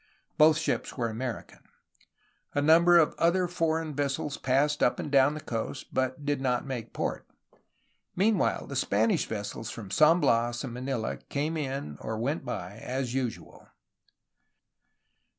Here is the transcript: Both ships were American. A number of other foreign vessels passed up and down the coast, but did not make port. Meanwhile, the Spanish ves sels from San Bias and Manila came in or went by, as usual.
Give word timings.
Both 0.35 0.57
ships 0.57 0.97
were 0.97 1.09
American. 1.09 1.59
A 2.55 2.59
number 2.63 2.97
of 2.97 3.13
other 3.19 3.47
foreign 3.47 3.93
vessels 3.93 4.35
passed 4.35 4.81
up 4.81 4.99
and 4.99 5.11
down 5.11 5.35
the 5.35 5.39
coast, 5.39 5.93
but 5.93 6.25
did 6.25 6.41
not 6.41 6.65
make 6.65 6.91
port. 6.91 7.27
Meanwhile, 8.15 8.65
the 8.65 8.75
Spanish 8.75 9.27
ves 9.27 9.51
sels 9.51 9.69
from 9.69 9.91
San 9.91 10.19
Bias 10.19 10.63
and 10.63 10.73
Manila 10.73 11.17
came 11.29 11.55
in 11.55 11.99
or 12.01 12.17
went 12.17 12.43
by, 12.43 12.77
as 12.77 13.13
usual. 13.13 13.67